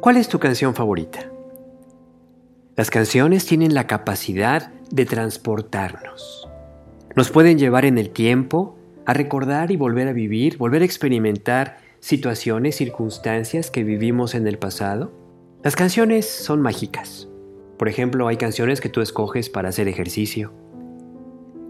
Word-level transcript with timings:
¿Cuál 0.00 0.16
es 0.16 0.28
tu 0.28 0.38
canción 0.38 0.74
favorita? 0.74 1.30
Las 2.74 2.88
canciones 2.88 3.44
tienen 3.44 3.74
la 3.74 3.86
capacidad 3.86 4.72
de 4.90 5.04
transportarnos. 5.04 6.48
Nos 7.16 7.30
pueden 7.30 7.58
llevar 7.58 7.84
en 7.84 7.98
el 7.98 8.08
tiempo 8.08 8.78
a 9.04 9.12
recordar 9.12 9.70
y 9.70 9.76
volver 9.76 10.08
a 10.08 10.14
vivir, 10.14 10.56
volver 10.56 10.80
a 10.80 10.86
experimentar 10.86 11.76
situaciones, 11.98 12.76
circunstancias 12.76 13.70
que 13.70 13.84
vivimos 13.84 14.34
en 14.34 14.46
el 14.46 14.56
pasado. 14.56 15.12
Las 15.62 15.76
canciones 15.76 16.26
son 16.26 16.62
mágicas. 16.62 17.28
Por 17.78 17.90
ejemplo, 17.90 18.26
hay 18.26 18.38
canciones 18.38 18.80
que 18.80 18.88
tú 18.88 19.02
escoges 19.02 19.50
para 19.50 19.68
hacer 19.68 19.86
ejercicio, 19.86 20.54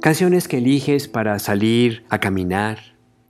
canciones 0.00 0.46
que 0.46 0.58
eliges 0.58 1.08
para 1.08 1.36
salir 1.40 2.04
a 2.10 2.20
caminar, 2.20 2.78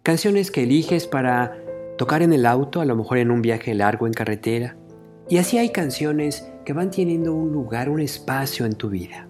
canciones 0.02 0.50
que 0.50 0.64
eliges 0.64 1.06
para 1.06 1.56
tocar 1.96 2.20
en 2.20 2.34
el 2.34 2.44
auto, 2.44 2.82
a 2.82 2.84
lo 2.84 2.96
mejor 2.96 3.16
en 3.16 3.30
un 3.30 3.40
viaje 3.40 3.72
largo 3.72 4.06
en 4.06 4.12
carretera. 4.12 4.76
Y 5.30 5.38
así 5.38 5.58
hay 5.58 5.70
canciones 5.70 6.50
que 6.64 6.72
van 6.72 6.90
teniendo 6.90 7.32
un 7.32 7.52
lugar, 7.52 7.88
un 7.88 8.00
espacio 8.00 8.66
en 8.66 8.72
tu 8.72 8.90
vida. 8.90 9.28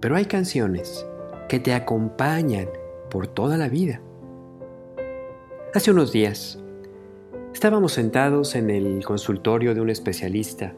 Pero 0.00 0.16
hay 0.16 0.24
canciones 0.24 1.06
que 1.46 1.60
te 1.60 1.74
acompañan 1.74 2.66
por 3.10 3.26
toda 3.26 3.58
la 3.58 3.68
vida. 3.68 4.00
Hace 5.74 5.90
unos 5.90 6.10
días 6.10 6.58
estábamos 7.52 7.92
sentados 7.92 8.54
en 8.54 8.70
el 8.70 9.04
consultorio 9.04 9.74
de 9.74 9.82
un 9.82 9.90
especialista 9.90 10.72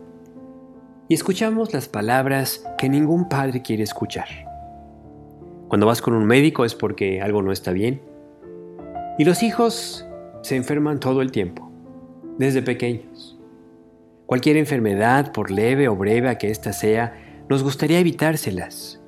y 1.06 1.14
escuchamos 1.14 1.72
las 1.72 1.88
palabras 1.88 2.64
que 2.78 2.88
ningún 2.88 3.28
padre 3.28 3.62
quiere 3.62 3.84
escuchar. 3.84 4.26
Cuando 5.68 5.86
vas 5.86 6.02
con 6.02 6.14
un 6.14 6.26
médico 6.26 6.64
es 6.64 6.74
porque 6.74 7.22
algo 7.22 7.42
no 7.42 7.52
está 7.52 7.70
bien. 7.70 8.02
Y 9.18 9.24
los 9.24 9.44
hijos 9.44 10.04
se 10.42 10.56
enferman 10.56 10.98
todo 10.98 11.22
el 11.22 11.30
tiempo, 11.30 11.70
desde 12.38 12.60
pequeños. 12.60 13.37
Cualquier 14.28 14.58
enfermedad, 14.58 15.32
por 15.32 15.50
leve 15.50 15.88
o 15.88 15.96
breve 15.96 16.36
que 16.36 16.50
ésta 16.50 16.74
sea, 16.74 17.14
nos 17.48 17.62
gustaría 17.62 17.98
evitárselas. 17.98 19.00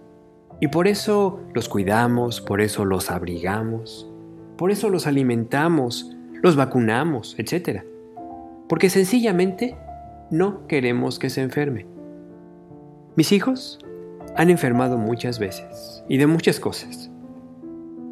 Y 0.60 0.68
por 0.68 0.88
eso 0.88 1.40
los 1.52 1.68
cuidamos, 1.68 2.40
por 2.40 2.62
eso 2.62 2.86
los 2.86 3.10
abrigamos, 3.10 4.10
por 4.56 4.70
eso 4.70 4.88
los 4.88 5.06
alimentamos, 5.06 6.10
los 6.42 6.56
vacunamos, 6.56 7.36
etc. 7.38 7.82
Porque 8.66 8.88
sencillamente 8.88 9.76
no 10.30 10.66
queremos 10.66 11.18
que 11.18 11.28
se 11.28 11.42
enferme. 11.42 11.86
Mis 13.14 13.32
hijos 13.32 13.78
han 14.38 14.48
enfermado 14.48 14.96
muchas 14.96 15.38
veces 15.38 16.02
y 16.08 16.16
de 16.16 16.28
muchas 16.28 16.60
cosas. 16.60 17.10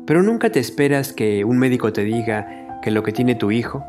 Pero 0.04 0.22
nunca 0.22 0.52
te 0.52 0.60
esperas 0.60 1.14
que 1.14 1.42
un 1.46 1.56
médico 1.56 1.90
te 1.90 2.04
diga 2.04 2.80
que 2.82 2.90
lo 2.90 3.02
que 3.02 3.12
tiene 3.12 3.34
tu 3.34 3.50
hijo 3.50 3.82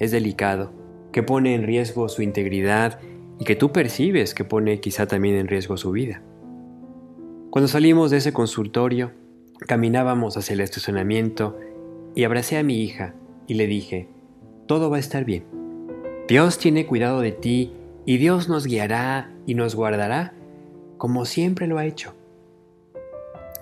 es 0.00 0.10
delicado, 0.10 0.72
que 1.14 1.22
pone 1.22 1.54
en 1.54 1.62
riesgo 1.62 2.08
su 2.08 2.22
integridad 2.22 2.98
y 3.38 3.44
que 3.44 3.54
tú 3.54 3.70
percibes 3.70 4.34
que 4.34 4.44
pone 4.44 4.80
quizá 4.80 5.06
también 5.06 5.36
en 5.36 5.46
riesgo 5.46 5.76
su 5.76 5.92
vida. 5.92 6.22
Cuando 7.50 7.68
salimos 7.68 8.10
de 8.10 8.16
ese 8.16 8.32
consultorio, 8.32 9.12
caminábamos 9.68 10.36
hacia 10.36 10.54
el 10.54 10.60
estacionamiento 10.60 11.56
y 12.16 12.24
abracé 12.24 12.58
a 12.58 12.64
mi 12.64 12.82
hija 12.82 13.14
y 13.46 13.54
le 13.54 13.68
dije, 13.68 14.08
todo 14.66 14.90
va 14.90 14.96
a 14.96 15.00
estar 15.00 15.24
bien. 15.24 15.44
Dios 16.26 16.58
tiene 16.58 16.84
cuidado 16.84 17.20
de 17.20 17.30
ti 17.30 17.72
y 18.04 18.16
Dios 18.16 18.48
nos 18.48 18.66
guiará 18.66 19.32
y 19.46 19.54
nos 19.54 19.76
guardará 19.76 20.34
como 20.98 21.26
siempre 21.26 21.68
lo 21.68 21.78
ha 21.78 21.86
hecho. 21.86 22.12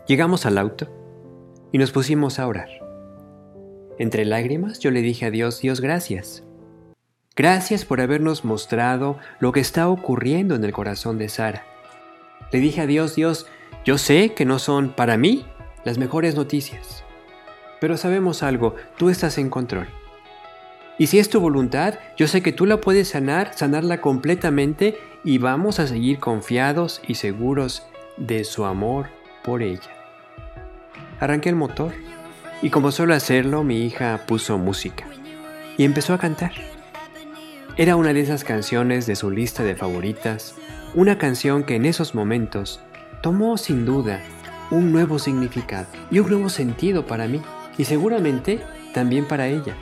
Llegamos 0.08 0.46
al 0.46 0.56
auto 0.56 0.88
y 1.70 1.76
nos 1.76 1.92
pusimos 1.92 2.38
a 2.38 2.46
orar. 2.46 2.70
Entre 3.98 4.24
lágrimas 4.24 4.78
yo 4.78 4.90
le 4.90 5.02
dije 5.02 5.26
a 5.26 5.30
Dios, 5.30 5.60
Dios 5.60 5.82
gracias. 5.82 6.44
Gracias 7.34 7.86
por 7.86 8.02
habernos 8.02 8.44
mostrado 8.44 9.18
lo 9.40 9.52
que 9.52 9.60
está 9.60 9.88
ocurriendo 9.88 10.54
en 10.54 10.64
el 10.64 10.72
corazón 10.72 11.16
de 11.16 11.30
Sara. 11.30 11.64
Le 12.50 12.60
dije 12.60 12.82
a 12.82 12.86
Dios, 12.86 13.14
Dios, 13.14 13.46
yo 13.86 13.96
sé 13.96 14.34
que 14.34 14.44
no 14.44 14.58
son 14.58 14.90
para 14.90 15.16
mí 15.16 15.46
las 15.84 15.96
mejores 15.96 16.34
noticias, 16.34 17.04
pero 17.80 17.96
sabemos 17.96 18.42
algo, 18.42 18.74
tú 18.98 19.08
estás 19.08 19.38
en 19.38 19.48
control. 19.48 19.88
Y 20.98 21.06
si 21.06 21.18
es 21.18 21.30
tu 21.30 21.40
voluntad, 21.40 21.94
yo 22.18 22.28
sé 22.28 22.42
que 22.42 22.52
tú 22.52 22.66
la 22.66 22.82
puedes 22.82 23.08
sanar, 23.08 23.54
sanarla 23.54 24.02
completamente 24.02 24.98
y 25.24 25.38
vamos 25.38 25.80
a 25.80 25.86
seguir 25.86 26.18
confiados 26.18 27.00
y 27.08 27.14
seguros 27.14 27.86
de 28.18 28.44
su 28.44 28.66
amor 28.66 29.06
por 29.42 29.62
ella. 29.62 29.90
Arranqué 31.18 31.48
el 31.48 31.56
motor 31.56 31.94
y 32.60 32.68
como 32.68 32.92
suelo 32.92 33.14
hacerlo, 33.14 33.64
mi 33.64 33.86
hija 33.86 34.20
puso 34.26 34.58
música 34.58 35.06
y 35.78 35.84
empezó 35.84 36.12
a 36.12 36.18
cantar. 36.18 36.52
Era 37.78 37.96
una 37.96 38.12
de 38.12 38.20
esas 38.20 38.44
canciones 38.44 39.06
de 39.06 39.16
su 39.16 39.30
lista 39.30 39.62
de 39.62 39.74
favoritas, 39.74 40.54
una 40.94 41.16
canción 41.16 41.64
que 41.64 41.74
en 41.74 41.86
esos 41.86 42.14
momentos 42.14 42.80
tomó 43.22 43.56
sin 43.56 43.86
duda 43.86 44.20
un 44.70 44.92
nuevo 44.92 45.18
significado 45.18 45.86
y 46.10 46.18
un 46.18 46.28
nuevo 46.28 46.50
sentido 46.50 47.06
para 47.06 47.26
mí 47.28 47.40
y 47.78 47.84
seguramente 47.84 48.60
también 48.92 49.26
para 49.26 49.48
ella. 49.48 49.74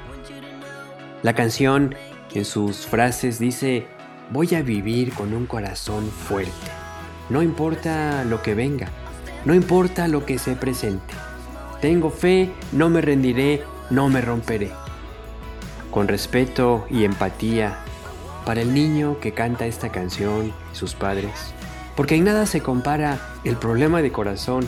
La 1.24 1.34
canción 1.34 1.96
en 2.32 2.44
sus 2.44 2.86
frases 2.86 3.40
dice, 3.40 3.88
voy 4.30 4.54
a 4.54 4.62
vivir 4.62 5.12
con 5.12 5.34
un 5.34 5.46
corazón 5.46 6.08
fuerte. 6.10 6.52
No 7.28 7.42
importa 7.42 8.24
lo 8.24 8.40
que 8.40 8.54
venga, 8.54 8.86
no 9.44 9.52
importa 9.52 10.06
lo 10.06 10.24
que 10.24 10.38
se 10.38 10.54
presente. 10.54 11.12
Tengo 11.80 12.10
fe, 12.10 12.52
no 12.70 12.88
me 12.88 13.00
rendiré, 13.00 13.64
no 13.90 14.08
me 14.08 14.20
romperé. 14.20 14.70
Con 15.90 16.08
respeto 16.08 16.86
y 16.90 17.04
empatía 17.04 17.78
para 18.44 18.60
el 18.60 18.74
niño 18.74 19.18
que 19.20 19.32
canta 19.32 19.66
esta 19.66 19.90
canción 19.90 20.46
y 20.46 20.76
sus 20.76 20.94
padres, 20.94 21.54
porque 21.96 22.14
en 22.14 22.24
nada 22.24 22.46
se 22.46 22.60
compara 22.60 23.18
el 23.44 23.56
problema 23.56 24.02
de 24.02 24.12
corazón 24.12 24.66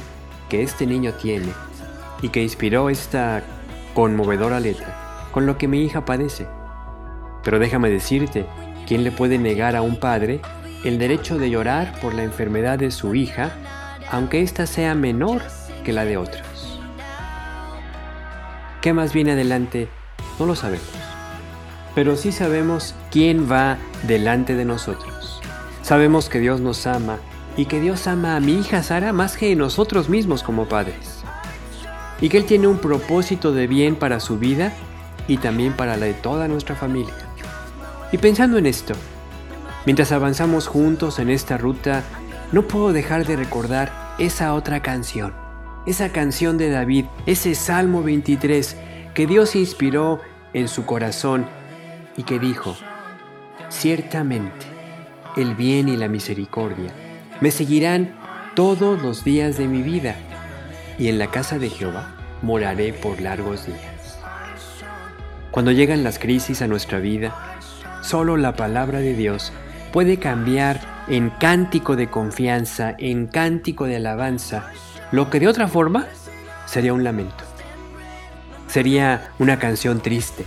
que 0.49 0.63
este 0.63 0.87
niño 0.87 1.15
tiene 1.15 1.53
y 2.21 2.29
que 2.29 2.43
inspiró 2.43 2.91
esta 2.91 3.43
conmovedora 3.95 4.61
letra 4.61 5.03
con 5.33 5.47
lo 5.47 5.59
que 5.59 5.67
mi 5.67 5.83
hija 5.83 6.05
padece. 6.05 6.47
Pero 7.43 7.59
déjame 7.59 7.91
decirte, 7.91 8.47
¿quién 8.87 9.03
le 9.03 9.11
puede 9.11 9.39
negar 9.39 9.75
a 9.75 9.83
un 9.83 9.99
padre 9.99 10.41
el 10.85 10.99
derecho 10.99 11.39
de 11.39 11.51
llorar 11.51 11.99
por 12.01 12.15
la 12.15 12.23
enfermedad 12.23 12.79
de 12.79 12.91
su 12.91 13.15
hija, 13.15 13.51
aunque 14.11 14.43
ésta 14.43 14.67
sea 14.67 14.95
menor 14.95 15.43
que 15.85 15.93
la 15.93 16.05
de 16.05 16.19
otros? 16.19 16.81
¿Qué 18.81 18.93
más 18.93 19.13
viene 19.13 19.33
adelante? 19.33 19.89
No 20.39 20.47
lo 20.47 20.55
sabemos. 20.55 21.02
Pero 21.95 22.17
sí 22.17 22.33
sabemos 22.33 22.95
quién 23.11 23.51
va 23.51 23.79
delante 24.07 24.55
de 24.55 24.65
nosotros. 24.65 25.41
Sabemos 25.83 26.29
que 26.29 26.39
Dios 26.39 26.61
nos 26.61 26.87
ama 26.87 27.19
y 27.57 27.67
que 27.67 27.81
Dios 27.81 28.07
ama 28.07 28.37
a 28.37 28.41
mi 28.41 28.55
hija 28.55 28.83
Sara 28.83 29.13
más 29.13 29.37
que 29.37 29.55
nosotros 29.57 30.09
mismos 30.09 30.43
como 30.43 30.67
padres. 30.67 31.23
Y 32.21 32.29
que 32.29 32.39
Él 32.39 32.47
tiene 32.47 32.67
un 32.67 32.79
propósito 32.79 33.53
de 33.53 33.67
bien 33.67 33.97
para 33.97 34.21
su 34.21 34.39
vida 34.39 34.73
y 35.29 35.37
también 35.39 35.75
para 35.75 35.97
la 35.97 36.07
de 36.07 36.15
toda 36.15 36.49
nuestra 36.49 36.77
familia. 36.77 37.15
Y 38.11 38.19
pensando 38.19 38.59
en 38.59 38.67
esto, 38.67 38.95
mientras 39.87 40.13
avanzamos 40.13 40.69
juntos 40.69 41.19
en 41.19 41.31
esta 41.31 41.59
ruta, 41.59 42.05
no 42.53 42.63
puedo 42.63 42.93
dejar 42.93 43.27
de 43.27 43.37
recordar 43.37 44.15
esa 44.19 44.55
otra 44.55 44.81
canción, 44.81 45.35
esa 45.87 46.11
canción 46.11 46.59
de 46.59 46.71
David, 46.71 47.07
ese 47.27 47.55
Salmo 47.55 48.03
23 48.03 48.77
que 49.15 49.27
Dios 49.27 49.57
inspiró 49.57 50.21
en 50.53 50.69
su 50.69 50.85
corazón 50.85 51.47
y 52.17 52.25
que 52.25 52.39
dijo, 52.39 52.77
ciertamente 53.69 54.67
el 55.37 55.55
bien 55.55 55.89
y 55.89 55.97
la 55.97 56.09
misericordia 56.09 56.93
me 57.41 57.51
seguirán 57.51 58.15
todos 58.55 59.01
los 59.03 59.25
días 59.25 59.57
de 59.57 59.67
mi 59.67 59.83
vida 59.83 60.15
y 60.99 61.09
en 61.09 61.19
la 61.19 61.29
casa 61.29 61.59
de 61.59 61.71
Jehová 61.71 62.15
moraré 62.43 62.93
por 62.93 63.21
largos 63.21 63.67
días. 63.67 64.19
Cuando 65.51 65.71
llegan 65.71 66.05
las 66.05 66.19
crisis 66.19 66.63
a 66.63 66.67
nuestra 66.67 66.99
vida, 66.99 67.35
solo 68.03 68.37
la 68.37 68.57
palabra 68.57 69.01
de 69.01 69.15
Dios 69.15 69.53
puede 69.93 70.19
cambiar 70.19 70.81
en 71.09 71.31
cántico 71.31 71.97
de 71.97 72.09
confianza, 72.09 72.95
en 72.99 73.27
cántico 73.27 73.87
de 73.87 73.97
alabanza, 73.97 74.71
lo 75.11 75.31
que 75.31 75.41
de 75.41 75.49
otra 75.49 75.69
forma 75.69 76.07
sería 76.67 76.95
un 76.95 77.05
lamento. 77.05 77.45
Sería 78.67 79.31
una 79.39 79.59
canción 79.59 80.01
triste. 80.01 80.47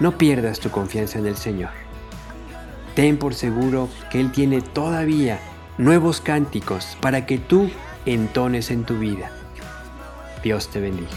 No 0.00 0.16
pierdas 0.16 0.60
tu 0.60 0.70
confianza 0.70 1.18
en 1.18 1.26
el 1.26 1.36
Señor. 1.36 1.70
Ten 2.94 3.18
por 3.18 3.34
seguro 3.34 3.88
que 4.10 4.18
Él 4.18 4.32
tiene 4.32 4.62
todavía 4.62 5.38
nuevos 5.78 6.20
cánticos 6.20 6.96
para 7.00 7.26
que 7.26 7.38
tú 7.38 7.70
entones 8.06 8.70
en 8.70 8.84
tu 8.84 8.98
vida. 8.98 9.30
Dios 10.42 10.68
te 10.68 10.80
bendiga. 10.80 11.10